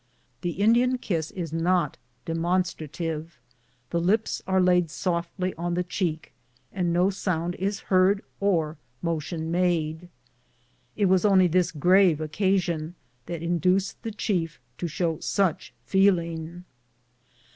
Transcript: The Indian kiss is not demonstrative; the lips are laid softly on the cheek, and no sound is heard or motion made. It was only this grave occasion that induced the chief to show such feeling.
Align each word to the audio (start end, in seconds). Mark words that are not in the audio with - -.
The 0.41 0.53
Indian 0.53 0.97
kiss 0.97 1.29
is 1.29 1.53
not 1.53 1.95
demonstrative; 2.25 3.37
the 3.91 4.01
lips 4.01 4.41
are 4.47 4.59
laid 4.59 4.89
softly 4.89 5.53
on 5.59 5.75
the 5.75 5.83
cheek, 5.83 6.33
and 6.71 6.91
no 6.91 7.11
sound 7.11 7.53
is 7.59 7.81
heard 7.81 8.23
or 8.39 8.77
motion 9.03 9.51
made. 9.51 10.09
It 10.95 11.05
was 11.05 11.23
only 11.23 11.45
this 11.45 11.71
grave 11.71 12.19
occasion 12.19 12.95
that 13.27 13.43
induced 13.43 14.01
the 14.01 14.09
chief 14.09 14.59
to 14.79 14.87
show 14.87 15.19
such 15.19 15.71
feeling. 15.85 16.63